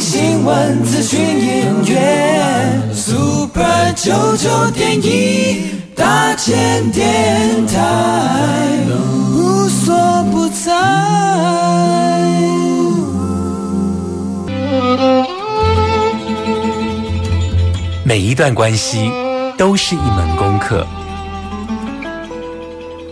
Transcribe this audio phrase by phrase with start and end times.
[0.00, 5.78] 新闻，资讯音乐，Super 九九点一。
[5.94, 7.76] 大千电台
[8.88, 10.72] 无所不在。
[18.02, 19.12] 每一段关系
[19.58, 20.86] 都是一门功课，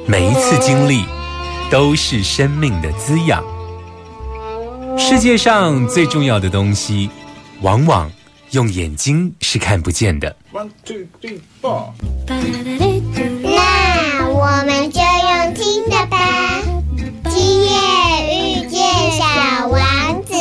[0.06, 1.04] 每一次经历
[1.70, 3.44] 都是生命的滋养。
[4.98, 7.08] 世界上最重要的东西，
[7.62, 8.10] 往往。
[8.52, 10.34] 用眼睛是看不见的。
[10.54, 11.92] One two three four。
[12.26, 12.36] 那
[14.30, 16.62] 我们就用听的吧。
[17.28, 17.70] 今夜
[18.32, 18.80] 遇见
[19.18, 19.26] 小
[19.68, 19.78] 王
[20.24, 20.32] 子。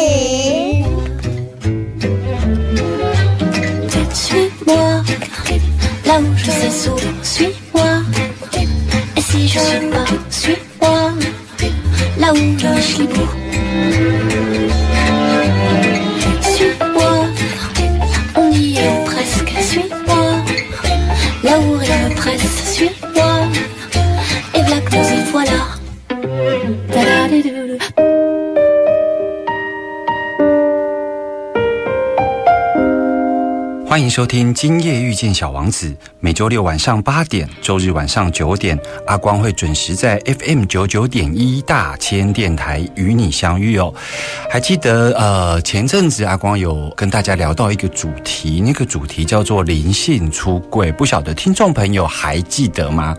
[33.88, 35.90] 欢迎收听《今夜遇见小王子》，
[36.28, 43.94] 每周六晚上八点，周日晚上九点，阿光会准时在 FM 九九点一大千电台与你相遇哦。
[44.50, 53.16] 还记得呃，前阵子阿光有跟大家聊到一个主题，那个主题叫做灵性出柜，不晓得听众朋友还记得吗？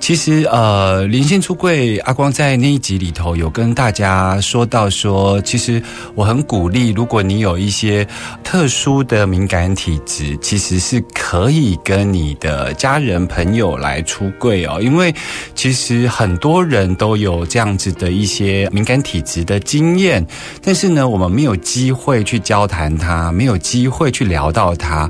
[0.00, 5.82] 其实，呃，灵性出柜，阿光在那一集里头有跟大家说到说，其实
[6.14, 8.06] 我很鼓励，如果你有一些
[8.42, 15.14] 特殊的敏感体质，其实是可以跟你的家人朋友来出柜哦，因为
[15.54, 20.26] 其实很多人都有这样子的一些敏感体质的经验，
[20.62, 25.08] 但是呢，我们没有机会去交谈他，没有机会去聊到他。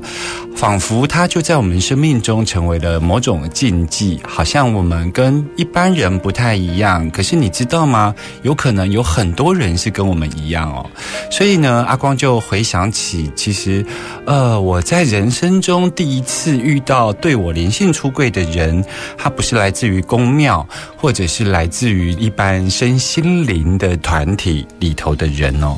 [0.55, 7.09] 仿佛他就在我们生命中成为了某种禁忌，好像我们跟一般人不太一样。
[7.11, 8.13] 可是你知道吗？
[8.41, 10.85] 有可能有很多人是跟我们一样哦。
[11.31, 13.85] 所以呢，阿光就回想起，其实，
[14.25, 18.83] 呃，我在人生中第一次遇到对我灵性出柜的人，
[19.17, 25.77] 他不是来自于宫庙，或者是来自于一般身心灵的团体里头的人哦。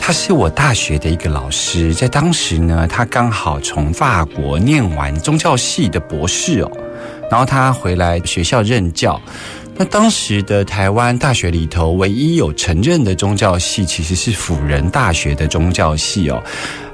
[0.00, 6.70] 他是我大学的一个老师，在当时呢，他刚好从法国念完宗教系的博士哦，
[7.30, 9.20] 然后他回来学校任教。
[9.78, 16.42] 那当时的台湾大学里头，唯一有承认的宗教系，其实是辅仁大学的宗教系哦。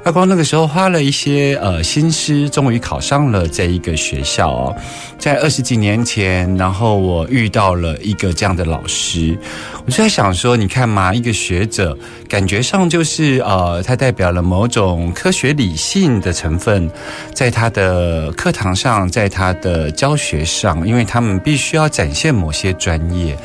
[0.05, 4.77] 阿光那个时候花了一些呃心思，终于考上了这一个学校哦。
[5.17, 9.39] 在二十几年前，然后我遇到了一个这样的老师，
[9.87, 11.97] 我就在想说，你看嘛，一个学者，
[12.29, 16.91] 感觉上就是呃，他代表了某种科学理性的成分，
[17.33, 23.39] 在他的课堂上，在他的教学上，因为他们必须要展现某些专业。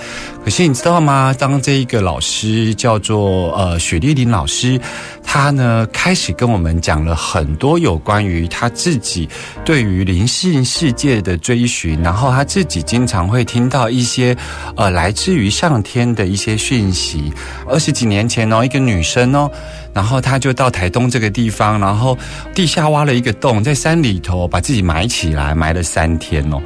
[0.47, 1.35] 可是你知道吗？
[1.38, 4.80] 当这一个老师叫做呃雪莉林老师，
[5.22, 9.28] 他呢开始跟我们讲了很多有关于他自己
[9.66, 14.34] 对于灵性世界的追寻，然后他自己经常会听到一些
[14.78, 17.29] 呃来自于上天的一些讯息。
[17.68, 19.52] 二十几年前哦，一个女生哦，
[19.94, 22.17] 然后她就到台东这个地方，然后
[22.55, 26.61] 地下挖了一个洞，在山里头把自己埋起来，埋了三天哦。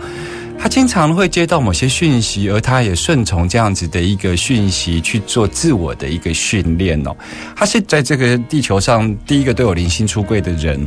[0.62, 7.18] 他经常会接到某些讯息，而他也顺从这样子的一个讯息去做自我的一个训练哦。
[7.56, 10.80] 他是在这个地球上第一个对我灵性出柜的人，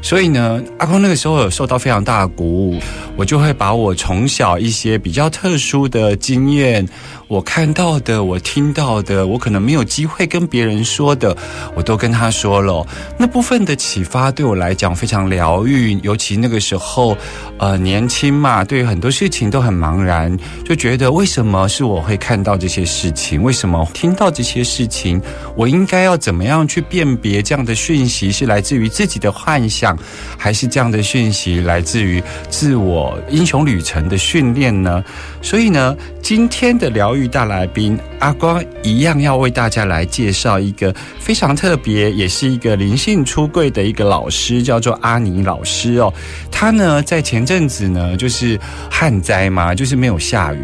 [0.00, 2.80] 所以呢，阿公那个时候有受到非常大的鼓舞，
[3.16, 6.88] 我就会把我从小一些比较特殊的经验。
[7.28, 11.36] 我看到的，我听到的，我可能没有机会跟别人说的，
[11.74, 12.86] 我都跟他说了。
[13.18, 17.18] 那部分的启发对我来讲非常疗愈，尤其那个时候，
[17.58, 23.42] 呃，年轻嘛，对于很多事情都很茫然，就觉得为什么是我会看到这些事情？
[23.42, 25.18] 为什么听到这些事情？
[25.56, 29.98] 我应该要怎么样去辨别这样的讯息是来自于自己的幻想，
[30.36, 35.02] 还是这样的讯息来自于自我英雄旅程的训练呢？
[35.40, 35.96] 所以呢，
[36.26, 46.12] 今天的疗愈大来宾阿光一样要为大家来介绍一个非常特别，也是一个灵性出柜的一个老师，叫做阿尼老师哦。
[46.50, 48.58] 他呢，在前阵子呢，就是
[48.90, 50.58] 旱灾嘛，就是没有下雨。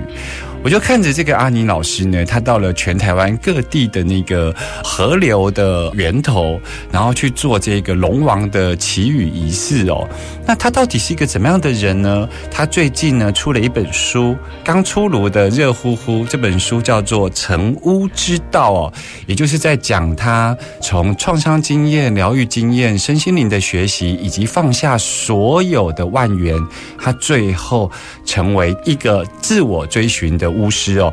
[0.64, 4.55] 我就看着这个阿尼老师呢，他到了全台湾各地的那个
[4.85, 6.61] 河流的源头，
[6.93, 10.09] 然后去做这个龙王的祈雨仪式哦。
[10.47, 12.29] 那他到底是一个怎么样的人呢？
[12.49, 16.25] 他最近呢出了一本书，刚出炉的热乎乎。
[16.26, 18.93] 这本书叫做《成屋之道》哦，
[19.26, 26.56] 也就是在讲他从创伤经验、疗愈经验、身心灵的学习，以及放下所有的万缘，
[27.00, 27.91] 他最后
[28.25, 30.51] 成为一个自我追寻的。
[30.52, 31.12] 巫师哦，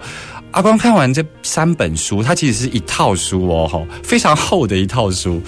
[0.51, 5.41] 阿光看完这三本书，它其实是一套书哦，哈，非常厚的一套书，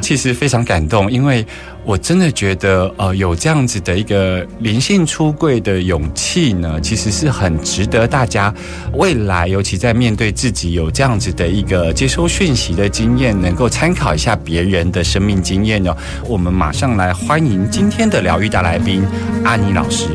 [0.00, 1.44] 其实非常感动，因为
[1.84, 8.52] 我真的觉得，呃，有这样子的一个灵性出柜的勇气呢，其实是很值得大家
[8.94, 15.96] 未来，尤其在面对自己有这样子的一个接收讯息的经验，能够参考一下别人的生命经验哦。
[16.26, 19.04] 我们马上来欢迎今天的疗愈大来宾
[19.44, 20.08] 阿尼老师，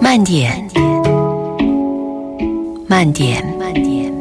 [0.00, 0.91] 慢点。
[2.92, 4.12] 慢点，慢点，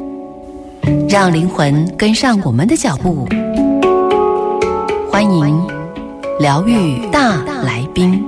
[1.09, 3.27] 让灵魂跟上我们的脚步。
[5.11, 5.67] 欢迎
[6.39, 8.25] 疗愈大来宾。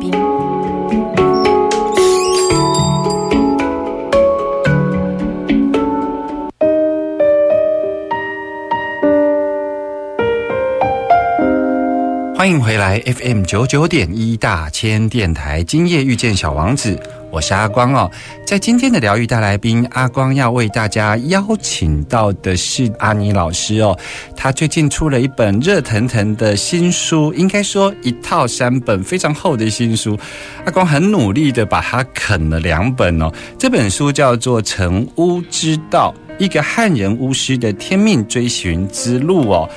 [12.36, 17.00] 欢迎回来，FM 九九点一大千电台，今夜遇见小王子。
[17.34, 18.12] 我是阿光哦，
[18.46, 23.98] 在今天的疗愈大来宾，阿光要为大家邀请到的是阿尼老师哦。
[24.38, 30.16] 他最近出了一本热腾腾的新书，应该说一套三本非常厚的新书。
[30.64, 33.32] 阿光很努力的把它啃了两本哦。
[33.58, 39.68] 这本书叫做《成巫之道》，一个汉人巫师的天命追寻之路哦。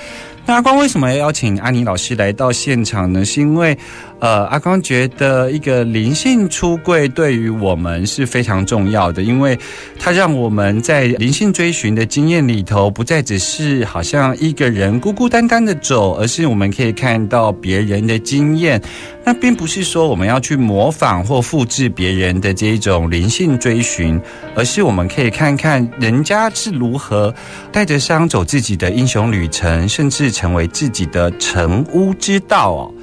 [0.44, 3.24] 那阿光为什么要邀请阿尼老师来到现场呢？
[3.24, 3.78] 是因为。
[4.18, 9.58] 呃，阿光觉得一个灵性出柜对于我们是非常重要的，因为
[9.98, 18.80] 它让我们在灵性追寻的经验里头，不再只是好像一个人孤孤单单的走，而是我们可以看到别人的经验。
[19.22, 24.18] 那并不是说我们要去模仿或复制别人的这种灵性追寻，
[24.54, 27.34] 而是我们可以看看人家是如何
[27.70, 32.94] 带着伤走自己的英雄旅程，甚至成为自己的成屋之道哦。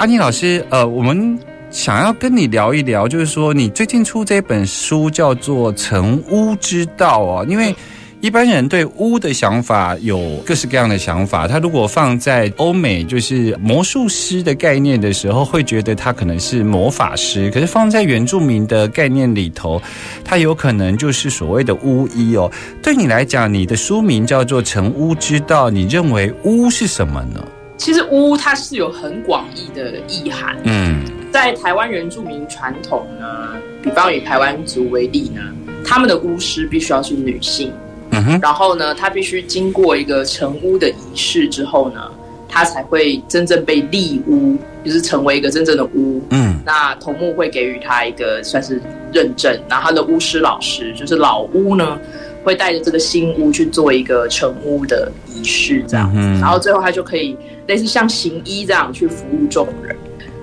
[0.00, 1.38] 安妮老师，呃，我们
[1.70, 7.76] 想要跟你聊一聊，就是说你最近出这本书叫做《成巫之道》哦，因为
[8.22, 19.82] 一般人对巫的想法有各式各样的想法，他如果放在欧美就是魔术师的概念的时候，会觉得他可能是魔法师；可是放在原住民的概念里头，
[20.24, 22.50] 他有可能就是所谓的巫医哦。
[22.82, 27.44] 对你来讲，你的书名叫做《成巫之道》，你认为巫是什么呢？
[27.80, 30.54] 其实巫它是有很广义的意涵。
[30.64, 35.40] 嗯，在台湾原住民传统呢，比方以台湾族为例呢，
[35.82, 37.72] 他们的巫师必须要是女性。
[38.10, 42.02] 嗯哼，然后呢，她必须经过一个成巫的仪式之后呢，
[42.46, 46.22] 她才会真正被立巫，就是成为一个真正的巫。
[46.28, 48.78] 嗯，那头目会给予她一个算是
[49.10, 51.98] 认证，然后他的巫师老师就是老巫呢。
[52.42, 59.96] 会带着这个新屋去做一个成屋的仪式，这样，然后最后他就可以类似像行医这样去服务众人。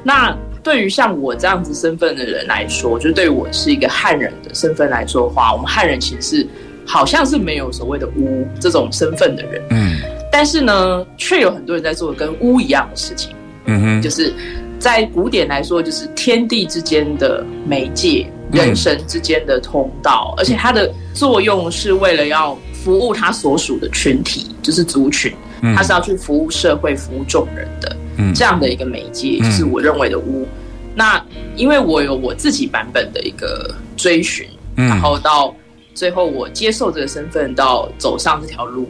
[0.04, 6.48] 那对于像我这样子身份的人来说，就对我是一个汉人的身份来说的话，我们汉人其实是
[6.86, 9.98] 好像是没有所谓的巫这种身份的人，嗯，
[10.32, 13.32] 但是呢，却有很多人在做跟巫一样的事情，
[13.66, 14.34] 嗯哼，就是
[14.78, 18.26] 在古典来说，就是天地之间的媒介。
[18.50, 25.34] 人神之间的通道，而且它的作用是为了要服务他所属的群体，就是族群，
[25.76, 27.98] 他是要去服务社会、服务众人的
[28.36, 30.48] 这样的一个媒介，就是我认为的巫。
[30.96, 31.24] 那
[31.56, 35.56] 因为我有我自己版本的一个追寻，然后到
[35.94, 38.88] 最后我接受这个身份，到走上这条路。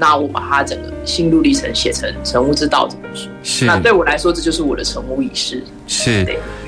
[0.00, 3.64] 那我把它整个心路历程写成《成巫之道》这本书，是。
[3.64, 5.64] 那对我来说，这就是我的成巫仪式。
[5.88, 6.24] 是，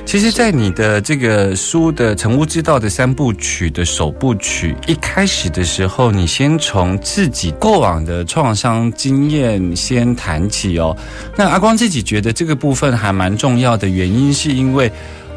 [0.06, 10.96] 其实，在你的这个书的《成屋之道》的三部曲的首部曲一开始的时候，你先从自己过往的创伤经验先谈起哦。
[11.36, 14.90] 那阿光自己觉得这个部分还蛮重要的原因，是因为。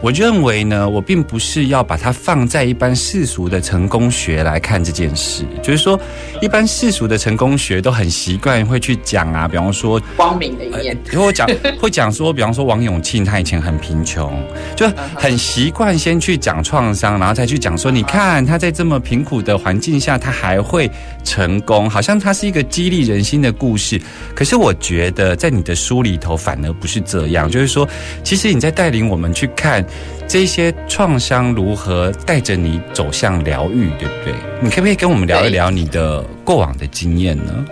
[0.03, 5.45] 我认为呢，我并不是要把它放在一般世俗的成功学来看这件事。
[5.63, 5.97] 就是说，
[6.41, 11.47] 一般世俗的成功学都很习惯会去讲啊，比方说光明的一面，因为我讲
[11.79, 14.37] 会讲说，比方说王永庆他以前很贫穷，
[14.75, 20.91] 就很习惯先去讲创伤，然后再去讲说，你看他在这么贫苦的环境下，他还会
[21.23, 23.99] 成功，好像它是一个激励人心的故事。
[24.35, 27.87] 可是我觉得在你的书里头反而不是这样，就是说，
[28.23, 29.85] 其实你在带领我们去看。
[30.25, 34.33] 这些创伤如何带着你走向疗愈，对不对？
[34.61, 37.65] 你可不可以跟我们聊一聊你的过往的经验呢？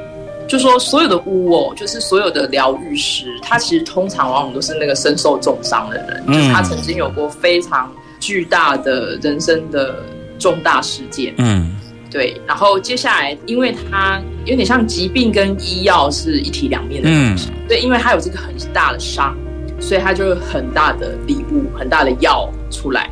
[0.50, 7.90] 就说所有的巫哦，就是所有的疗愈师，他其实通常往往都是那个身受重伤的人，就是他曾经有过非常
[8.20, 9.96] 巨大的人生的
[10.38, 11.34] 重大事件。
[11.38, 11.78] 嗯，
[12.12, 12.40] 对。
[12.46, 19.36] 然后接下来，因为他有点像疾病跟医药是一体两面的东西，对，因为他有这个很大的伤。
[19.84, 23.10] 所以他就有很大的礼物，很大的药出来，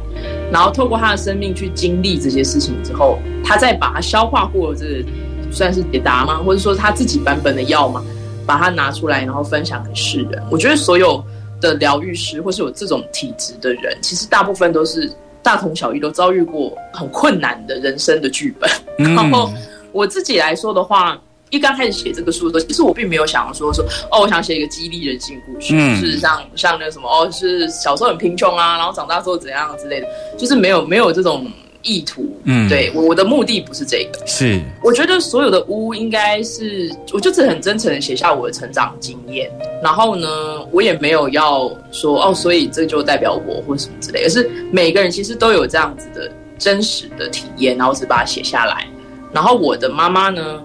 [0.51, 5.03] 然后透过他的生命去经历这些事情之后，他再把它消化过，这
[5.51, 6.37] 算是解答吗？
[6.45, 8.05] 或者说他自己版本的药吗，
[8.45, 10.39] 把它拿出来，然后分享给世人。
[10.51, 11.25] 我觉得所有
[11.59, 18.69] 的疗愈师或是有这种体质的人，其实大部分都是大同小异，都遭遇过很困难的人生的剧本。
[18.97, 19.51] 然后
[19.91, 21.19] 我自己来说的话。
[21.51, 32.37] 一刚开始写这个书的时候，其实我并没有想说说哦，我想写一个激励人性故事，就是像像那个什么哦，是小时候很贫穷啊，然后长大之后怎样之类的，就是没有没有这种意图。
[32.43, 34.25] 嗯，对，我的目的不是这个。
[34.25, 39.49] 是，我觉得所有的屋应该是，我就是很真诚的写下我的成长经验，
[39.83, 40.27] 然后呢，
[40.71, 48.87] 我也没有要说哦，所以这就代表我或什么之类，而是每个人其实都有这样子的真实的体验，然后只把它写下来。
[49.31, 50.61] 然后我的妈妈呢？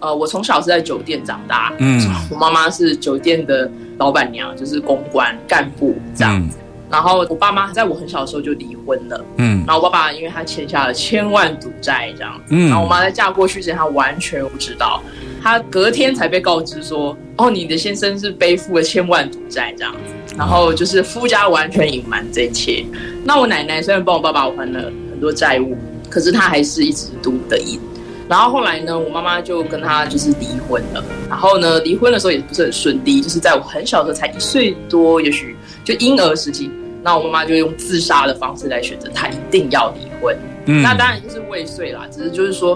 [0.00, 6.56] 呃，我从小是在酒店长大，嗯，我妈妈是酒店的老板娘，就是公关干部这样子。
[6.90, 15.02] 然后我爸妈在我很小的时候就离婚了，嗯，然后我爸爸因为他欠下了千万赌债这样，嗯，然后我妈在嫁过去之前，她完全不知道，
[15.42, 19.92] 她隔天才被告知说，哦，你的先生是背负了千万赌债这样。
[19.92, 22.84] 子，然后就是夫家完全隐瞒这一切。
[23.24, 25.76] 那我奶奶虽然帮我爸爸还了很多债务，
[26.08, 27.78] 可是她还是一直赌的赢。
[28.28, 31.02] 然后后来呢，我妈妈就跟他就是离婚了。
[31.30, 35.56] 然后呢，离婚的时候也不是很顺利，就是在我很小的时候，才一岁多，也许
[35.88, 36.70] 就婴儿时期，
[37.02, 40.36] 那我妈妈就用自杀的方式来选择，她一定要离婚。
[40.66, 42.74] 嗯，那当然就是未遂啦，只是就是说，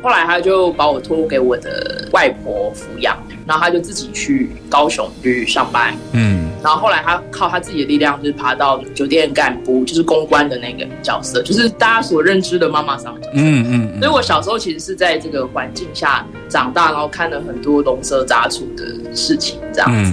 [0.00, 5.92] 后来她就把我托给我的外婆抚养，然后她就自己去高雄去上班。
[6.12, 6.52] 嗯。
[6.62, 13.18] 然后后来她靠她自己的力量，就是爬到酒店干部，就是公关的那个角色，就是大家所认知的妈妈桑。
[13.34, 14.00] 嗯嗯。
[14.00, 20.12] 所以我小时候其实是在这个环境下长大，然后看了很多龙蛇杂处的事情，这样子。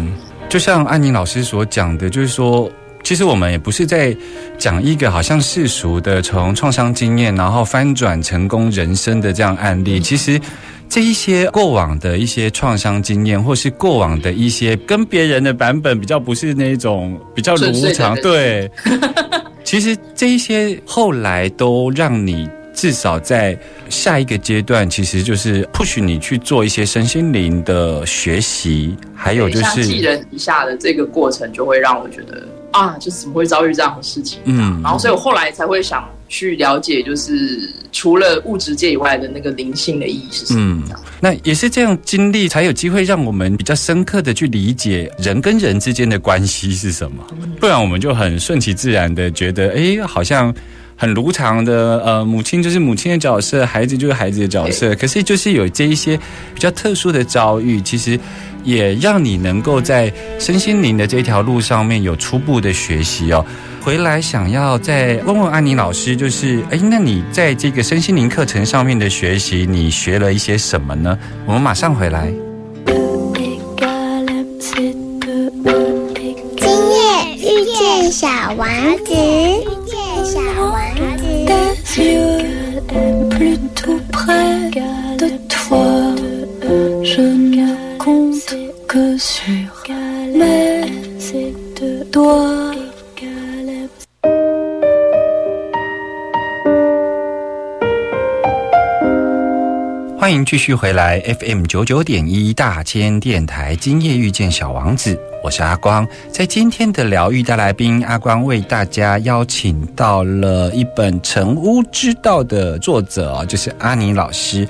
[0.50, 2.70] 就像安妮老师所讲的，就是说，
[3.03, 4.15] 其实我们也不是在
[4.58, 10.39] 讲一个好像世俗的从创伤经验，然后翻转成功人生的这样案例，其实。
[10.91, 18.68] 这一些过往的一些创伤经验，或是过往的一些跟别人的版本比较不是那种比较如常，对。
[19.63, 23.57] 其实这一些后来都让你至少在
[23.89, 34.39] 下一个阶段，其实就是 push 你去做一些身心灵的学习，还有就是寄人篱下的这个过程，就会让我觉得啊，就是怎么会遭遇这样的事情？
[34.45, 36.07] 嗯，然后所以我后来才会想。
[36.31, 40.59] 去了解，就是除了物质界以外的那个灵性的意义是什么？
[40.62, 47.25] 嗯，那也是这样经历，才有机会让我们比较深刻的去理解人跟人之间的关系是什么。
[47.59, 50.53] 不然我们就很顺其自然的觉得，哎，好像
[51.00, 54.94] 很如常的，呃，母亲就是母亲的角色，孩子就是孩子的角色。
[54.96, 56.18] 可是就是有这一些
[56.53, 58.20] 比较特殊的遭遇，其实
[58.65, 63.46] 也让你能够在身心灵的这条路上面有初步的学习哦。
[63.82, 71.18] 回来想要再问问安妮老师，就是哎，那你在这个身心灵课程上面的学习，你学了一些什么呢？
[71.46, 72.29] 我们马上回来。
[76.58, 77.00] 今夜
[77.38, 78.27] 遇见小
[78.58, 78.68] 王
[79.06, 79.08] 子，
[100.19, 106.08] 欢迎继续回来 FM 九九点一大千电台，今夜遇见小王子，我是阿光。
[106.31, 114.67] 在今天的疗愈大来宾，阿光为大家邀请到了一本《成屋之道》的作者就是阿尼老师。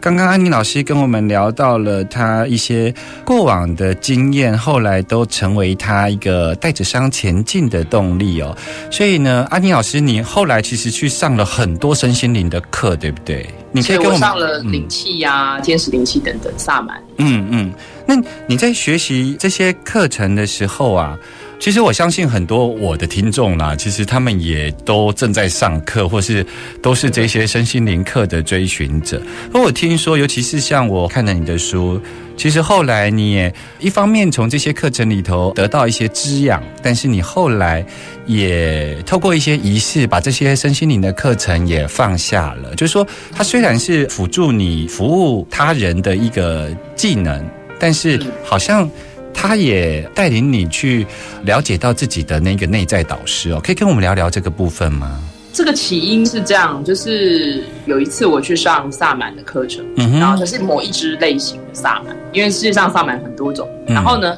[0.00, 2.94] 刚刚安妮老师跟我们聊到了他一些
[3.24, 8.54] 过往的经验，后来都成为他一个带着伤前进的动力哦。
[8.90, 13.48] 所以呢，安妮老师，你后来其实去上了很多身心灵的课，对不对？
[13.74, 17.02] 你可以跟我上了灵气呀、天使灵气等等萨满。
[17.18, 17.72] 嗯嗯，
[18.06, 18.14] 那
[18.46, 21.18] 你在学习这些课程的时候啊？
[21.64, 26.44] 其实我相信很多我的听众啦，其实他们也都正在上课，或是
[26.82, 29.18] 都是这些身心灵课的追寻者。
[29.50, 31.98] 而我听说，尤其是像我看了你的书，
[32.36, 37.82] 其实后来你也一方面从这些课程里头得到一些滋养，但是你后来
[38.26, 42.74] 也透过一些仪式，把这些身心灵的课程也放下了。
[42.74, 47.42] 就是说，它虽然是辅助你服务他人的一个技能，
[47.80, 48.86] 但是好像。
[49.34, 51.06] 他也带领你去
[51.44, 55.20] 了解到自己的那个内在导师哦，可以跟我们聊聊这个部分吗？
[55.52, 59.84] 这个起因是这样，就是有一次我去上萨满的课程，
[60.18, 63.68] 然后就是某一支类型的萨满，因为世界上萨满很多种。
[63.86, 64.36] 然后呢，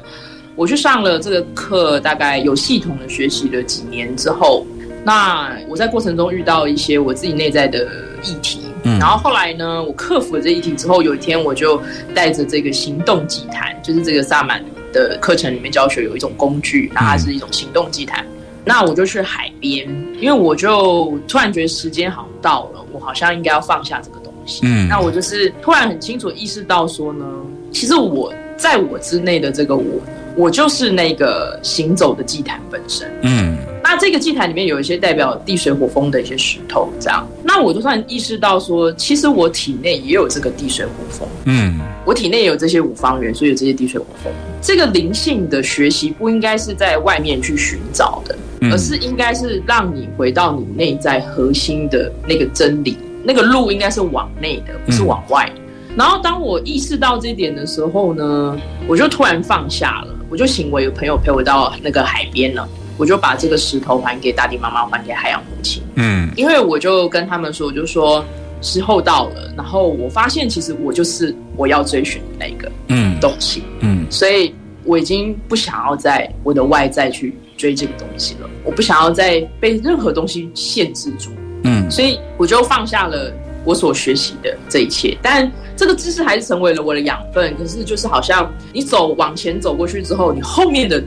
[0.57, 4.67] 我去上了这个课，大概有系统的学习了几年之后，
[5.05, 7.89] 那我在过程中遇到一些我自己内在的
[8.23, 11.81] 议题，然后后来呢，我克服了这议题之后，有一天我就
[12.15, 14.63] 带着这个行动祭坛，就是这个萨满。
[14.97, 18.25] 的课程里面教学有一种工具，那它是一种行动祭坛。
[18.65, 19.87] 那我就去海边，
[20.19, 24.61] 因为我就突然觉得时间好像到了，我好像应该要放下这个东西。
[24.65, 27.25] 嗯，那我就是突然很清楚意识到说呢，
[27.71, 30.01] 其实我在我之内的这个我，
[30.37, 33.11] 我就是那个行走的祭坛本身。
[33.23, 33.57] 嗯。
[33.89, 44.33] 那这个祭坛里面有一些代表地水火风的一些石头，这样，那我就算意识到说，其实我体内也有这个地水火风，嗯，我体内也有这些五方元素，有这些地水火风。
[44.61, 48.37] 这个灵性的学习不应该是在外面去寻找的，
[48.73, 55.49] 而是应该是让你回到你内在核心的那个真理，那个路应该是往内的，不是往外。
[55.97, 62.69] 然后当我意识到这一点的时候呢，我就突然放下了，我就请我有朋友陪我到那个海边了。
[62.99, 65.83] 我就把这个石头还给大地妈妈，还给海洋母亲。
[65.97, 68.25] 嗯，因为我就跟他们说，我就说
[68.63, 74.55] 时候到了，然后我发现其实我就是我要追寻的那个嗯东西嗯，所以
[74.85, 81.29] 我已经不想要在我的外在去追这个东西了，我不想要再被任何东西限制住
[81.65, 83.31] 嗯，所以我就放下了
[83.67, 87.55] 我所学习的这一切，但这个知识还是成为了我的养分。
[87.59, 91.03] 可是就是好像你走往前走过去之后，你后面的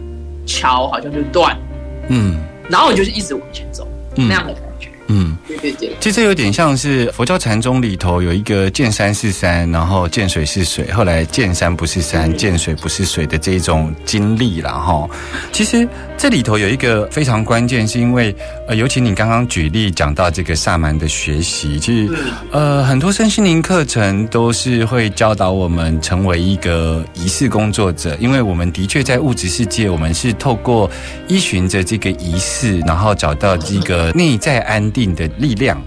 [0.45, 1.57] 桥好像就断。
[2.09, 2.37] 嗯，
[2.69, 4.68] 然后你就是一直往前走，那样的感觉。
[5.11, 15.09] 嗯，对对对，其实有点像是佛教禅宗里头有一个见山是山，然后见水是水，后来见山不是山，见水不是水的这一种经历了哈。
[15.51, 18.35] 其实这里头有一个非常关键，是因为
[18.67, 22.13] 呃，尤其你刚刚举例讲到这个萨满的学习，其实
[22.51, 30.87] 呃，很多身心灵课程都是会教导我们成为一个仪式工作者，因为我们的确在物质世界，我们是透过
[31.27, 34.98] 依循着这个仪式，然后找到这个内在安定。
[34.99, 35.81] 定的力量，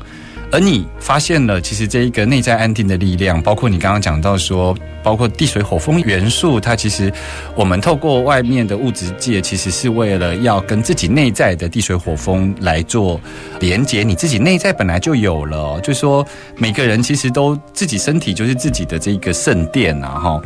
[0.51, 7.12] 而你发现了，其实这一个内在安定的力量，包括你刚刚讲到说，包括地水火风元素，它其实
[7.55, 13.20] 我们透过外面的物质界，其实是为了要跟自己内在的地水火风来做
[13.61, 14.03] 连接。
[14.03, 20.42] 你自己内在本来就有了，就说每个人其实都自己身体就是自己的这一个圣殿啊，哈。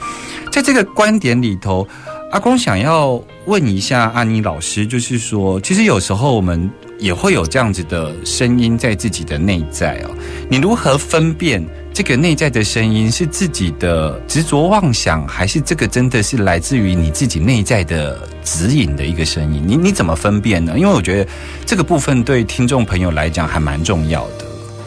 [0.51, 1.87] 在这个观点里头，
[2.31, 6.71] 阿公想要问一下阿妮老师，就是说，其实有时候我们。
[6.99, 10.11] 也会有这样子的声音在自己的内在哦，
[10.49, 11.63] 你如何分辨
[11.93, 19.63] 这个内在的声音是自己的执着妄想，还是这个真的是来自于你自己内在的指引的一个声音？
[19.67, 20.73] 你你怎么分辨呢？
[20.79, 21.31] 因为我觉得
[21.67, 24.47] 这个部分对听众朋友来讲还蛮重要的。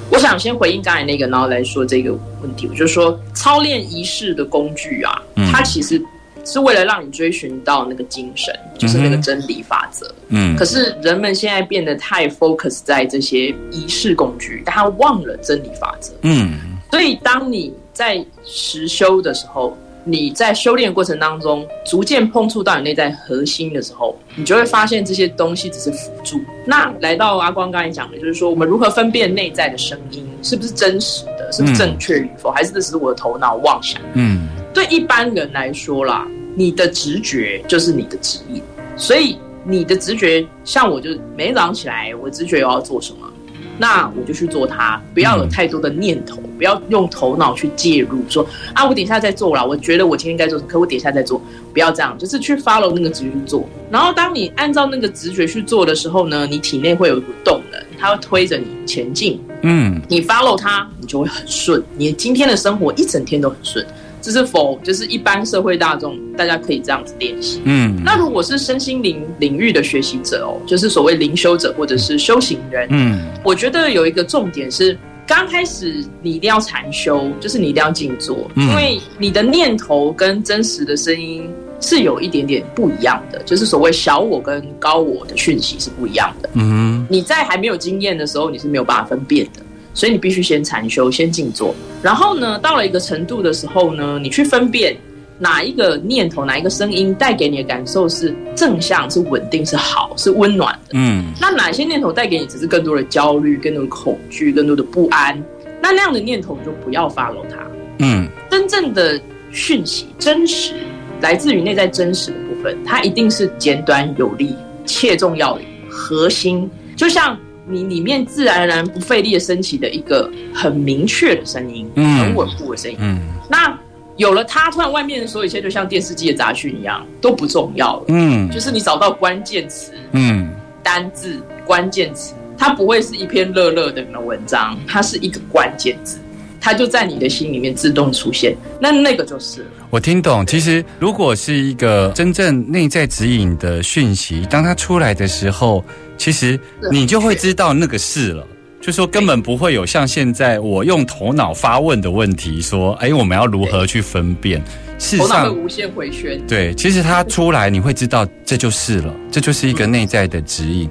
[0.09, 2.67] 我想先回应刚才那个，然后来说这个问题。
[2.67, 5.21] 我就说操练仪式的工具啊，
[5.51, 6.03] 它其实。
[6.51, 10.11] 是为了让你追寻到那个精神，就是那个真理法则。
[10.29, 16.11] 嗯，可是人们现在变得太 focus 在这些仪式工具，但他忘了真理法则。
[16.23, 16.57] 嗯，
[16.89, 26.39] 所以当你在实修的时候，你在修炼过程当中逐渐碰触到你内在核心的时候，你就会发现这些东西只是辅助。
[26.65, 34.01] 那来到阿光刚才讲的，就是说我们如何分辨内在的声音是不是真实的，是不是正确与否，还是这只是我的头脑妄想？
[34.13, 36.25] 嗯，对一般人来说啦。
[36.55, 38.61] 你的直觉就是你的指引，
[38.97, 43.31] 所以你的直觉，像我就每天早上起来，我直觉我要做什么，
[43.77, 53.67] 那我就去做它，不要有太多的念头，不要用头脑去介入，说啊，我等一下再做啦，我觉得我今天该做，可我等一下再做，不要这样，就是去 follow 那个直觉去做。
[53.89, 59.39] 然后当你按照那个直觉去做的时候呢，你体内会有一股动能，它会推着你前进。
[59.61, 63.85] 嗯，你 follow 它，你就会很顺，你今天的生活一整天都很顺。
[64.21, 67.61] 这是否就是一般社会大众，大家可以这样子练习。
[67.65, 86.49] 嗯，那如果是身心灵领域的学习者哦，就是所谓灵修者或者是修行人，嗯，我觉得有一个重点是，刚开始你一定要禅修，就是你一定要静坐，因为你的念头跟真实的声音是有一点点不一样的，就是所谓小我跟高我的讯息是不一样的。
[86.53, 89.61] 嗯，你在还没有经验的时候，你是没有办法分辨的。
[89.93, 94.95] 所以你必须先禅修，先静坐，然后呢，到了一个程度的时候呢，你去分辨
[95.37, 100.91] 哪一个念头、哪一个声音带给你的感受是正向、是稳定、是好、是温暖的。
[100.93, 105.41] 嗯，那哪些念头带给你只是更多的焦虑、更多的恐惧、更多的不安？
[105.81, 107.57] 那那样的念头你就不要 follow 它。
[107.99, 109.19] 嗯，真正的
[109.51, 110.73] 讯息、真实
[111.19, 117.37] 来自于内在真实的部分，它一定是简短有力、切中要领、核心，就像。
[117.69, 122.97] 你里面自然而然不费力的升起的一个很明确的声音，很稳固的声音。
[122.99, 123.77] 嗯，那
[124.17, 128.05] 有了它，突然外面的所有一切就像电视机的杂讯一样，都不重要了。
[128.07, 130.49] 嗯，就是你找到关键词，嗯，
[130.83, 136.17] 单字关键词，它不会是一篇乐乐的文章，它是一个关键字。
[136.59, 140.45] 它就在你的心里面自动出现，那那个就是我听懂。
[140.45, 145.83] 其实，如果是一个真正内在指引的讯息，当它出来的时候，
[146.17, 146.59] 其实
[146.91, 148.45] 你就会知道那个是了。
[148.81, 154.63] 就说根本不会有像现在我用头脑发问的问题，说：“哎，我们要如何去分辨？”
[154.97, 156.39] 事实上，无限回旋。
[156.47, 160.89] 对，其实它出来，你会知道这就是了，这就是一个内在的指引。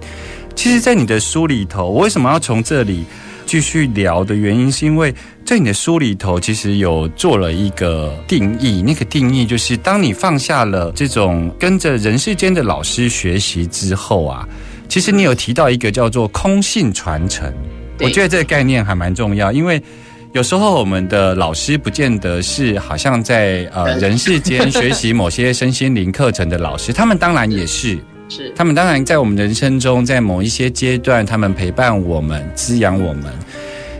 [0.55, 3.05] 其实，在你的书里头，我为什么要从这里？
[3.49, 8.83] 继续聊的原因是因为在你的书里头，其实有做了一个定义。
[8.83, 14.47] 那个定义就是，当你放下了这种跟着人世间的老师学习之后啊，
[14.87, 17.51] 其实你有提到一个叫做空性传承。
[18.01, 19.83] 我觉得这个概念还蛮重要，因为
[20.35, 27.99] 有时候我们的老师不见得是好像在呃 人世间学习某些身心灵课程的老师，他们当然也是。
[28.29, 33.25] 是，他们当然在我们人生中，在某一些阶段，他们陪伴我们，滋养我们。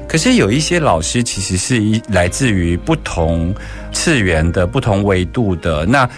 [0.07, 3.55] 可是有一些老师，其实是一来自于不同
[3.93, 5.85] 次元的、不同维度的。
[5.87, 6.09] 那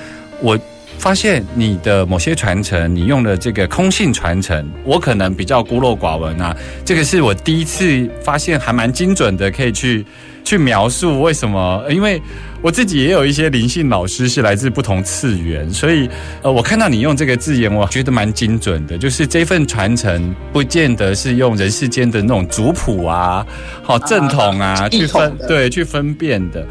[0.41, 0.59] 我
[0.99, 6.57] 发现你的某些传承，你用的这个空性传承，我可能比较孤陋寡闻啊。
[6.85, 10.05] 这个是我第一次发现，还蛮精准的，可以去。
[10.51, 11.85] 去描述为什么？
[11.89, 12.21] 因为
[12.61, 16.11] 我自己也有一些灵性老师是来自不同次元，所以
[16.43, 18.99] 呃，我看到你用这个字眼，我觉得蛮精准的。
[18.99, 23.47] 就是这份传承，不见得是用人世间的那种族谱啊、
[23.81, 26.67] 好正统啊去分对去分辨的。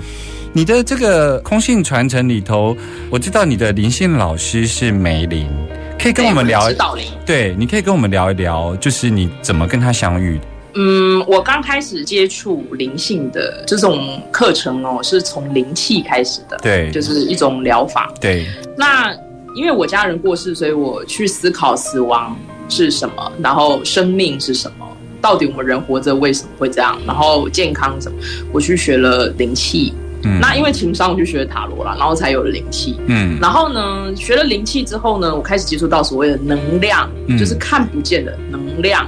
[0.52, 2.76] 你的这个空性传承里头，
[3.10, 5.48] 我知道你的灵性老师是梅林，
[5.98, 6.70] 可以跟我们聊
[7.26, 10.38] 对，你可以跟我们聊一聊，就是你怎么跟他相遇。
[10.82, 18.10] 嗯，我刚开始接触灵性的这种课程哦，是从灵气开始的，对，就是一种疗法。
[18.22, 19.14] 对，那
[19.56, 22.34] 因为我家人过世，所以我去思考死亡
[22.70, 24.88] 是什么，然后生命是什么，
[25.20, 28.18] 到底我们人活着为什么会这样，然后健康什么，
[28.54, 29.94] 我去学了灵气。
[30.24, 32.98] 嗯，那因为情商，我去学塔罗了，然后才有了灵气。
[33.08, 39.06] 嗯，然后呢，学了灵气之后呢，我开始接触到所谓的能量，就是看不见的能量。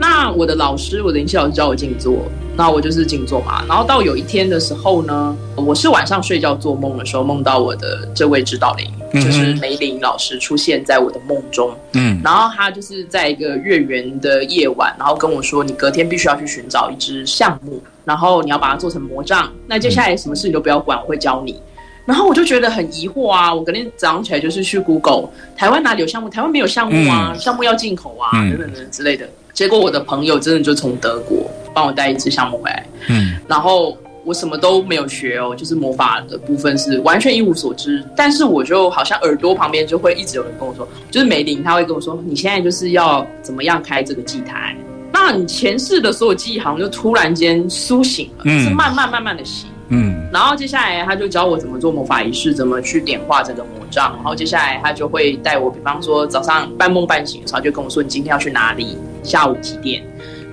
[0.00, 3.62] 那我的老师，我的灵气老师教我静坐，那我就是静坐嘛。
[3.68, 8.90] 然后到有一天的时候呢，我是晚上睡觉做梦的时候，梦到我的这位指导灵，
[9.22, 11.70] 就是梅林老师出现在我的梦中。
[11.92, 19.52] 嗯，然后他就是在一个月圆的夜晚，然后跟我说：“你隔天必须要去寻找一只橡木，然后你要把它做成魔杖。
[19.66, 21.60] 那接下来什么事你都不要管，我会教你。”
[22.06, 23.54] 然后我就觉得很疑惑啊！
[23.54, 26.28] 我隔天早上起来就是去 Google，台湾哪里有项目？
[26.30, 29.28] 台湾没有项目啊，项目要进口啊，等等等之类的。
[29.60, 33.94] 结果我的朋友真的就从德国帮我带一支项目回来，嗯，然后
[34.24, 38.02] 我什么都没有学哦，就是魔法的部分是完全一无所知。
[38.16, 44.74] 但是我就好像耳朵旁边就会一直有人跟我说，就是梅林他会跟我说，你现在就是要怎么样开这个祭坛？
[45.12, 49.68] 那你前世的所有记忆好像就突然间苏醒了，是慢慢慢慢的醒。
[49.90, 54.12] 嗯，然后接下来他就教我怎么做魔法仪式，怎么去点化这个魔杖。
[54.16, 60.02] 然后接下来他就会带我，比方说早上半梦半醒的时候，就跟我说你今天要去哪里，下午几点，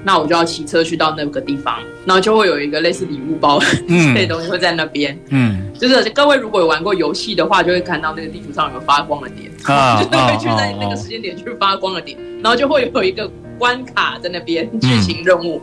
[0.03, 5.17] 那我就要骑车去到那个地方，然后就会有一个类似礼物包这类东西会在那边。
[5.29, 9.51] 嗯，就是各位如果有玩过游戏的话，就会看到那个地图上有发光的点，
[10.01, 15.61] 就会去在那个时间点去发光的点，然后就会有一个关卡在那边剧情任务。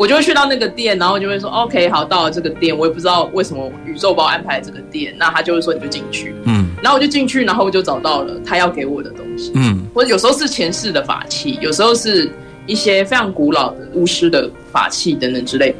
[0.00, 12.30] 我就会去到那个店，然后就会说 OK，好，到了这个店，我也不知道为什么宇宙帮我安排这个店，那他就会说你就进去，嗯，然后我就进去，然后我就找到了他要给我的东西，嗯，或者有时候是前世的法器，有时候是。
[12.66, 15.74] 一些非常古老的巫师的法器等等之类。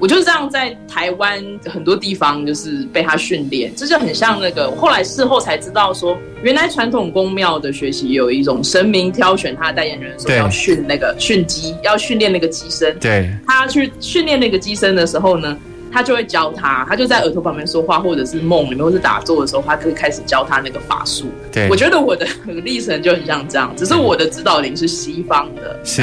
[0.00, 4.70] 我就是这样在台湾很多地方就是被他训练，这就很像那个。
[4.70, 12.98] 后来事后才知道说，原来传统宫庙的学习有一种神明挑选他的代言人的时候要训那个训鸡，要训练那个鸡身。
[12.98, 15.54] 对，他去训练那个鸡身的时候呢，
[15.92, 21.26] 他就会教他，他就在耳朵旁边说话，或者是梦里面，或是打坐的时候，他可以开始教他那个法术。
[21.52, 22.26] 对，我觉得我的
[22.64, 25.78] 历程就很像这样，只是我的指导灵是西方的。
[25.84, 26.02] 是。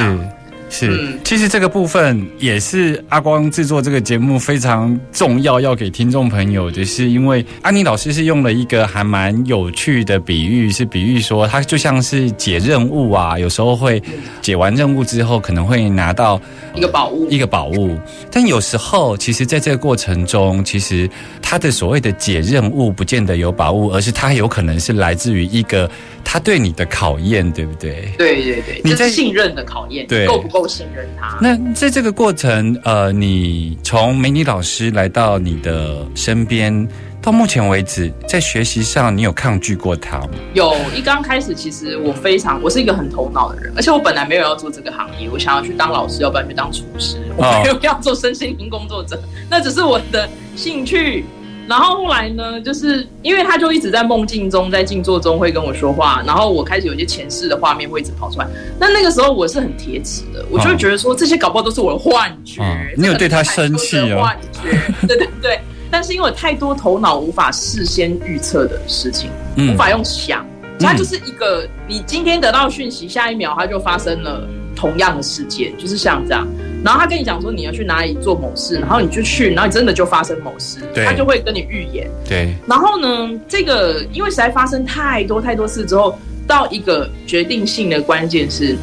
[0.70, 14.02] 是，其实这个部分也是阿光制作这个节目非常重要，要给听众朋友的是，因为安妮老师是用了一个还蛮有趣的比喻，是比喻说他就像是解任务啊，有时候会
[14.42, 16.40] 解完任务之后可能会拿到
[16.74, 17.98] 一个宝物，一个宝物，
[18.30, 21.08] 但有时候其实在这个过程中，其实
[21.40, 25.90] 他的所谓的解任务不见得有宝物，而是他有可能是来自于一个。
[26.30, 28.12] 他对你的考验，对不对？
[28.18, 31.38] 对对对，你在信任的考验，对，够不够信任他？
[31.40, 36.88] 那在这个过程，呃，你从美女老师来到你的身边，
[37.20, 40.30] 到目前为止，在学习上，你有抗拒过他吗？
[40.54, 51.24] 有一刚开始，其实我非常，我是一个很头脑的人，而且我本来没有要做这个行业，我想要去当老师，要不然去当厨师，我没有要做身心灵工作者，那只是我的兴趣。
[51.68, 58.46] 然后后来呢，就是因为他就一直在梦境中，在静坐中会跟我说话，然后我开始有一些前世的画面会一直跑出来。
[58.80, 62.62] 那那个时候我是很铁齿的，我就会觉得说这些搞不好都是我的幻觉。
[62.96, 64.22] 你有对他生气哦？
[64.22, 64.70] 幻觉，
[65.06, 65.60] 对对对。
[65.90, 70.46] 但是因为太多头脑无法事先预测的事情，无法用想，
[70.78, 76.46] 它就是一个你今天得到讯息，下一秒它就发生了同样的事件，就是像这样。
[76.84, 82.08] 然后他跟你讲说你要去哪里做某事，然后你就去，然后你真的就发生某事，他就会跟你预言。
[82.28, 82.54] 对。
[82.68, 88.76] 然后呢，这个因为实在发生太多太多次之后，到一个决定性的关键是，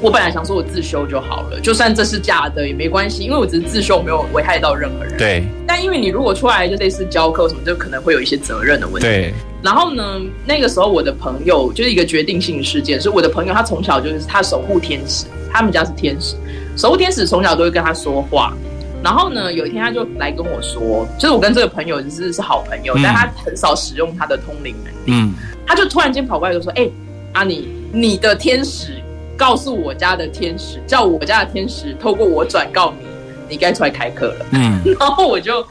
[0.00, 5.16] 我本来想说我自修就好了，就算这是假的也没关系，因为我只是自修，没有危害到任何人。
[5.18, 5.42] 对。
[5.66, 9.06] 但因为你如果出来就类似教课什么，就可能会有一些责任的问题。
[9.06, 9.34] 对。
[9.62, 16.36] 然后呢，那个时候我的朋友就是一个决定性事件，是我的朋友他从小就是他守护天使，他们家是天使。
[16.78, 18.54] 守护天使从小都会跟他说话，
[19.02, 25.08] 然后呢，有一天他就来跟我说，就是我跟这个朋友就是是好朋友，但他很少使用他的通灵能力。
[25.08, 25.34] 嗯，
[25.66, 26.88] 他就突然间跑过来就说：“哎，
[27.32, 29.02] 阿尼，你的天使
[29.36, 33.06] 告诉我家的天使，叫我家的天使透过我转告你，
[33.48, 35.66] 你该出来开课了。”嗯， 然后我就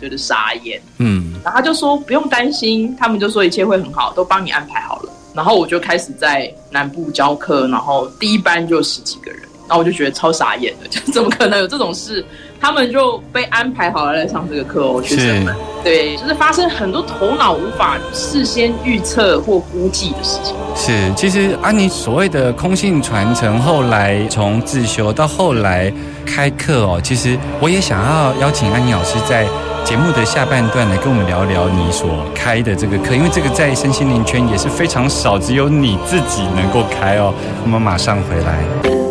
[0.00, 0.82] 觉得傻眼。
[0.98, 5.12] 嗯，然后他就说不用担心，他们就说一切会很好，都帮你安排好了。
[5.34, 9.42] 然后我就开始在南部教课，然后第一班就十几个人。
[9.68, 12.24] 然后我就觉得超傻眼的， 就怎么可能有这种事？
[12.60, 15.54] 他们就被安排好了来上这个课哦，学生们。
[15.84, 20.56] 对，就是发生很多头脑无法事先预测或估计的事情。
[20.74, 25.92] 是，其实安妮所谓的空性传承，后来从自修到后来
[26.26, 29.46] 开课哦，其实我也想要邀请安妮老师在
[29.84, 37.32] 节目的下半段来跟我们聊聊你所开的这个课，因为这个在身心灵圈也是非常少，只有你自己能够开哦。
[37.62, 39.07] 我们马上回来。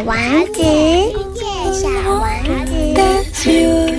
[0.00, 2.64] 小王子，遇见小王
[3.34, 3.89] 子。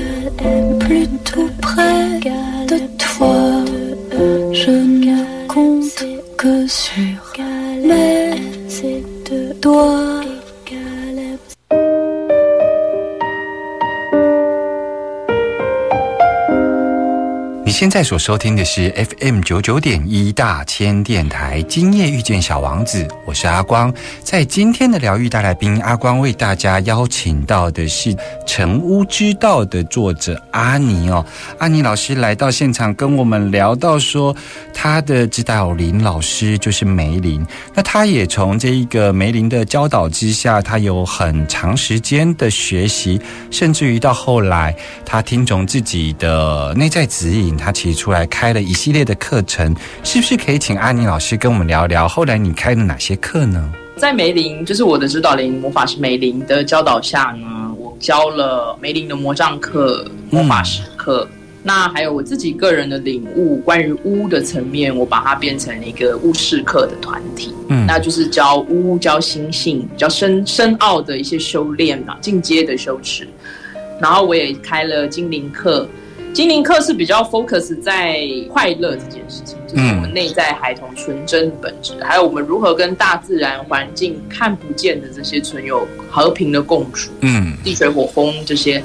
[17.91, 23.93] 在所收听的是 FM 九九点一大千电台，今夜遇见小王子，我是阿光。
[24.23, 28.15] 在今天的疗愈大来宾，阿光为大家邀请到的是
[28.47, 31.25] 《成屋之道》的作者阿尼哦。
[31.57, 34.33] 阿尼老师来到现场，跟我们聊到说，
[34.73, 37.45] 他的指导林老师就是梅林。
[37.73, 43.19] 那他也从这一个梅林的教导之下，他有很长时间的学习，
[43.51, 44.73] 甚至于到后来，
[45.05, 47.73] 他听从自己的内在指引，他。
[47.81, 52.07] 起出来开了一系列的课程，是不是可以请阿妮老师跟我们聊聊？
[52.07, 53.71] 后来你开了哪些课呢？
[53.97, 61.27] 在梅林，就是我的指导灵魔法师梅林的教导下呢，我教了梅林的魔杖课、魔法师课。
[61.63, 67.53] 那还有我自己个人的领悟，关于巫的层面，我把它变成一个巫师课的团体。
[67.69, 73.27] 嗯，那就是教巫、教心性、教深深奥的一些修炼啊，进阶的修持。
[73.99, 75.87] 然后我也开了精灵课。
[76.33, 87.11] 精灵课是比较 focus 在快乐这件事情，就是我们内在孩童纯真的本质，还有我们如何跟大自然环境看不见的这些存有和平的共处。
[87.19, 88.81] 嗯，地水火风这些，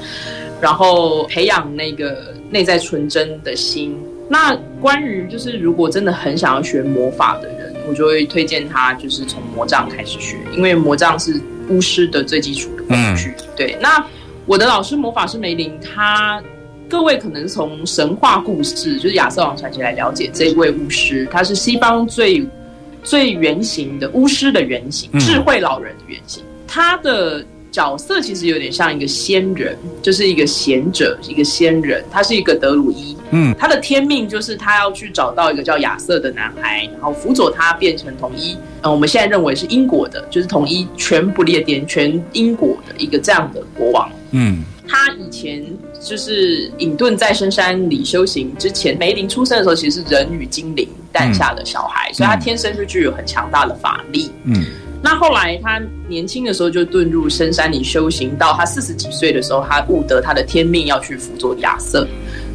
[0.59, 3.97] 然后培养那个内在纯真的心。
[4.29, 13.33] 那关于就是如果真的很想要学魔法的人，我就会推荐他就是从魔杖开始学，因为魔杖是巫师的最基础的工具。
[13.55, 14.05] 对，那
[14.45, 16.43] 我的老师魔法师梅林，他
[16.89, 22.45] 各位可能从神话故事就是亚瑟王传奇来了解这一位巫师，他是西方最
[23.03, 27.45] 最原型的巫师的原型，智慧老人的原型，他的。
[27.69, 32.03] 角色其实有点像一个仙人，就是一个贤者，一个仙人。
[32.09, 38.57] 他是一个德鲁伊，嗯，他的天命就是他要去找到一个叫亚瑟的男孩，然后辅佐他变成统一。
[38.81, 44.09] 嗯，我们现在认为是英国的，就是统一全不列颠、全英国的一个这样的国王。
[44.31, 45.63] 嗯，他以前
[46.07, 54.31] 就是隐遁在深山里修行之前，梅林出生的时候其实是人与精灵诞下的小孩，所以他天生就具有很强大的法力。
[54.45, 54.63] 嗯。
[54.99, 62.07] 那后来，他年轻的时候就遁入深山里修行，到他四十几岁的时候，他悟得他的天命要去辅佐亚瑟，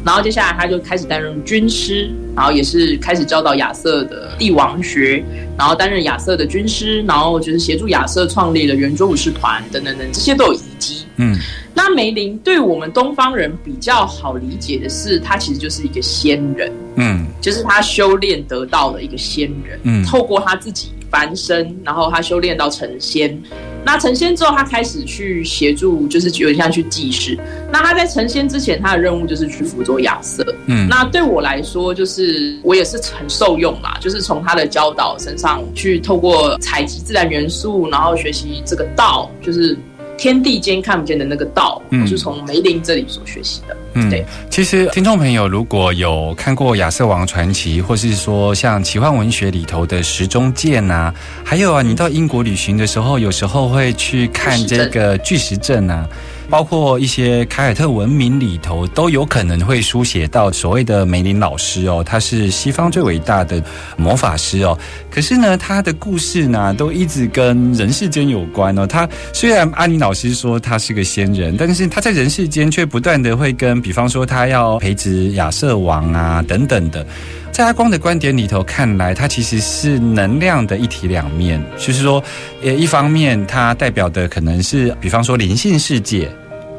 [0.05, 5.23] 然后接下来他就开始担任军师，然后也是开始教导亚瑟的帝王学，
[5.57, 11.05] 然后担任亚瑟的军师，然后就是协助亚瑟创立了圆桌武士团等等等，这些都有遗迹。
[11.15, 11.37] 嗯，
[11.73, 20.91] 那梅林对我们东方人比较好理解的是，他其实就是一个仙人，嗯，就是他修炼得到的一个仙人，嗯，透过他自己。
[21.13, 23.39] 翻身，然后他修炼到成仙。
[23.85, 27.37] 那成仙之后，他开始去协助，就是有点像去祭祀。
[27.71, 30.43] 那他在成仙之前，他的任务就是去辅佐亚瑟。
[30.65, 39.77] 嗯，那对我来说，就是我也是很受用啦，就是从他的教导身上去透过采集自然元素，然后学习这个道，就是。
[40.23, 43.75] 天地间看不见的那个道，我是从梅林这里所学习的。
[43.93, 44.25] 嗯，对。
[44.49, 56.07] 其实听众朋友如果有看过《亚瑟王传奇》，或是说像奇幻文学里头的时钟剑啊，还有啊，你到英国旅行的时候，有时候会去看这个巨石阵啊。
[56.53, 63.59] 包括一些凯尔特文明里头都有可能会书写到所谓的梅林老师哦，他是西方最伟大的
[63.97, 64.77] 魔法师哦。
[65.09, 68.85] 可是呢，他的故事呢都一直跟人世间有关哦。
[68.85, 77.03] 他虽然阿尼老师说他是个仙人，但是他在人世间却不断的会跟，比方说他要培植亚瑟王啊等等的。
[77.51, 82.23] 在阿光的观点里头看来，它其实是能量的一体两面，就是说，
[82.63, 86.27] 呃，一方面它代表的可能是，比方说灵性世界，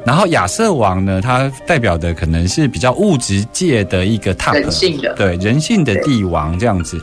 [0.05, 7.01] 然后亚瑟王呢，他代表的可能是比较物质界的一个 top，人性的，对人性的帝王这样子。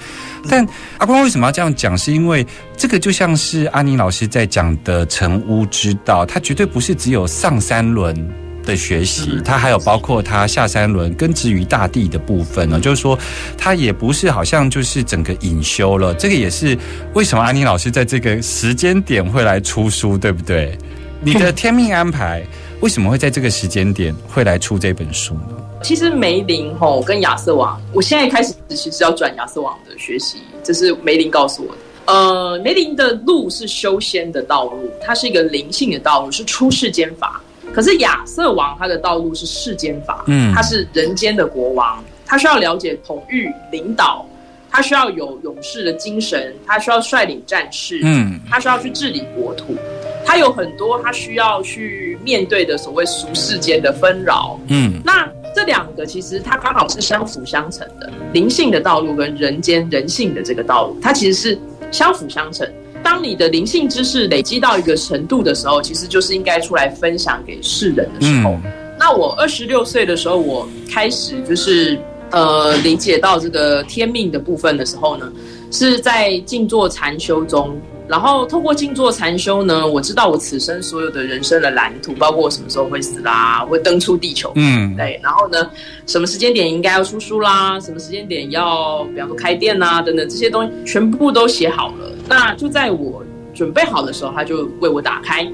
[0.50, 0.66] 但
[0.98, 1.98] 阿光为什么要这样讲？
[1.98, 2.46] 是因为
[2.78, 8.16] 这个就像是阿宁老师在讲的成屋之道，它绝对不是只有上三轮。
[8.64, 12.80] 的学习，它还有包括它下三轮根植于大地的部分呢。
[12.80, 13.18] 就是说，
[13.58, 16.14] 它也不是好像就是整个隐修了。
[16.14, 16.78] 这个也是
[17.16, 20.78] 为什么安妮老师在这个时间点会来出书，对不对？
[21.22, 22.44] 你的天命安排
[22.82, 25.58] 为什么会在这个时间点会来出这本书呢？
[25.84, 31.82] 其实梅林吼跟亚瑟王，我现在开始其实要转亚瑟王的学习，这是梅林告诉我的。
[32.06, 37.42] 呃，梅林的路是修仙的道路，它是一个灵性的道路，是出世间法。
[37.74, 44.26] 可是亚瑟王他的道路是世间法，嗯，他是人间的国王，他需要了解统御领导，
[44.70, 49.78] 他需要有勇士的精神，他需要率领战士，嗯，他需要去治理国土，
[50.26, 61.60] 他有很多他需要去面对的所谓俗世间的纷扰，嗯，那这两个其实它刚好是相辅相成的，灵性的道路跟人间人性的这个道路，它其实是
[61.92, 62.66] 相辅相成。
[63.04, 68.58] 当你的灵性知识累积到一个程度的时候，其实就是应该出来分享给世人的时候。
[68.98, 75.30] 那我二十六岁的时候，我开始就是呃理解到这个天命的部分的时候呢，
[75.72, 77.76] 是在静坐禅修中。
[78.12, 85.18] 然后透过静坐禅修呢，我知道我此生所有的人生的蓝图，包括我什么时候会死啦，会登出地球，嗯，对。
[85.24, 85.70] 然后呢，
[86.06, 92.12] 什么时间点应该要出书啦，什么时间点要，比方说开店呐等等这些东西，全部都写好了。
[92.28, 95.50] 那就在我准备好的时候，他就为我打开。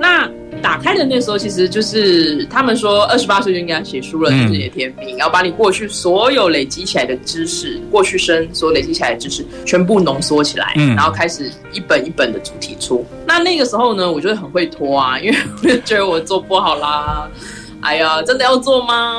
[0.00, 0.26] 那
[0.58, 13.04] 打开的那时候，其实就是他们说二十八岁就应该写书了，就是你的天命，要把你过去所有累积起来的知识，过去生所累积起来的知识全部浓缩起来，然后开始一本一本的主题出。
[13.26, 17.28] 那那个时候呢，我觉得很会拖啊，因为 我觉得我做不好啦。
[17.80, 19.14] 哎呀，真的要做吗？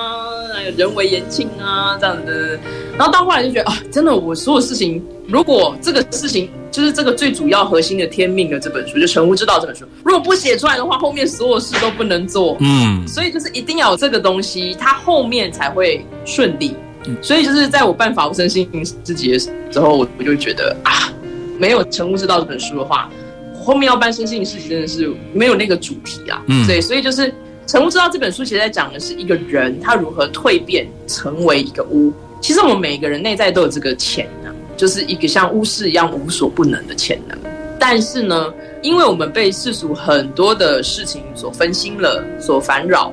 [0.54, 2.60] 哎呀，人为言轻啊，这样的。
[3.00, 12.58] 然后到后来就觉得啊，真的，我所有事情，如果这个事情就是这个最主要核心的天命的这本书，就《成物之道》这本书，如果不写出来的话，后面所有事都不能做。
[12.60, 16.76] 嗯，所以就是一定要有这个东西，它后面才会顺利。
[17.22, 18.70] 所以就是在我办法无生心
[19.02, 21.10] 自己的时候，我我就觉得啊，
[21.58, 23.10] 没有《成物之道》这本书的话，
[23.64, 26.44] 后面要办生性事情真的是没有那个主题啊。
[26.48, 27.34] 嗯，对，所以就是。
[27.66, 32.12] 成屋之道》这本书其实在讲的是一个人他如何蜕变成为一个巫。
[32.42, 37.38] 其实我们每个人内在都有这个潜能，就是一个像巫师一样无所不能的潜能。
[37.80, 43.12] 但是呢，因为我们被世俗很多的事情所分心了，所烦扰，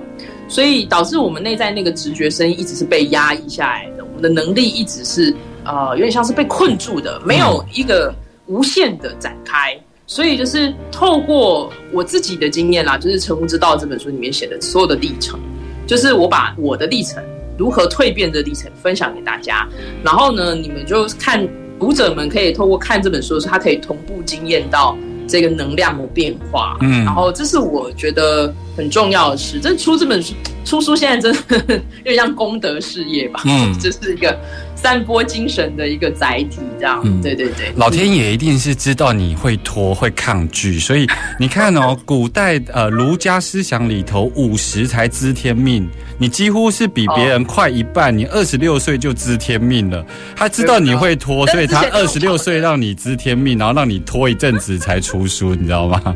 [0.48, 4.04] 所以导致我们内在那个直觉声音一直是被压抑下来的。
[4.04, 8.14] 我们的能力一直是呃，有点像是被困住的，没有一个
[8.46, 9.78] 无限的展开。
[10.08, 15.38] 所以就是透过我自己的经验啦，就是《成功之道》这本书里面写的所有的历程，
[15.84, 17.20] 就是我把我的历程
[17.58, 19.66] 如何蜕变的历程分享给大家。
[20.02, 21.46] 然后呢，你们就看
[21.78, 24.96] 读者们可以透过看这本书的时候，他可以同步经验到
[25.26, 26.76] 这个能量的变化。
[26.80, 29.58] 嗯，然后这是我觉得很重要的事。
[29.60, 30.34] 这出这本书
[30.64, 33.42] 出书现在真的 有点像功德事业吧？
[33.44, 34.36] 嗯， 这是一个。
[34.76, 41.06] 散播精神的一个载体，这样，对对对，老天爷一定是知道你会拖会抗拒，所以
[41.40, 50.04] 你看哦， 古代呃儒家思想里头五十才知天命，你几乎是比别人快一半，你二十六岁就知天命了。
[50.36, 56.14] 他知道你会拖，所以他二十六岁让你知天命，然后让你拖一阵子才出书，你知道吗？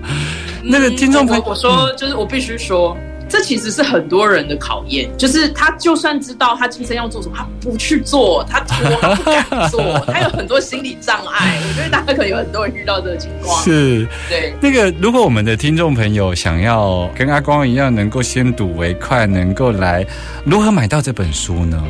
[0.62, 2.96] 那个听众朋友，我说就是我必须说。
[3.31, 11.59] 这其实是很多人的考验，就是他就算知道他今生要做什么，他不去做，他拖，他不敢做，他有很多心理障碍。
[11.62, 13.62] 我觉得大家可能有很多人遇到这个情况。
[13.64, 14.53] 是，对。
[14.61, 20.05] 那个，如果我们的听众朋友想要跟阿光一样，能够先睹为快，能够来
[20.45, 21.81] 如何买到这本书呢？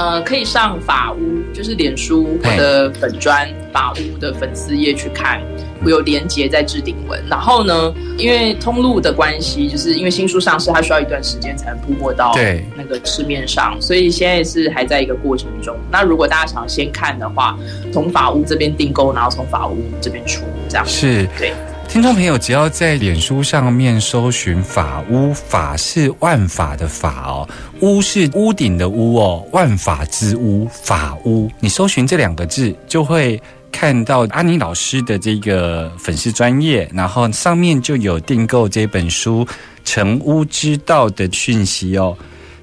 [0.00, 5.42] 呃，可以上法屋，就是脸书我的粉砖法屋的粉丝页去看。
[5.84, 12.34] 我有连接在置顶文，然后呢，因为通路的关系，就是因为新书上市，它需要一段时间才能铺货到
[12.76, 15.76] 那个市面上，所以现在是还在一个过程中。
[15.90, 17.58] 那如果大家想先看的话，
[17.92, 21.26] 从法屋这边订购，然后从法屋这边出，这样是。
[21.38, 21.52] 对，
[21.90, 27.48] 听众朋友只要在脸书上面搜寻“法屋”，法是万法的法哦，
[27.80, 31.50] 屋是屋顶的屋哦，万法之屋，法屋。
[31.58, 33.40] 你搜寻这两个字就会。
[33.72, 39.44] 看到阿妮老师的这个粉丝专业，然后上面就有订购这本书
[39.84, 42.14] 《成屋之道》的讯息哦。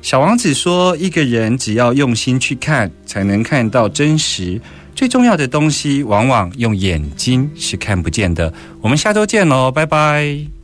[0.01, 4.59] 小王子说：“一个人只要用心去看，才能看到真实。
[4.97, 10.56] 最重要的东西，往往用眼睛是看不见的。”我们下周见喽，拜拜。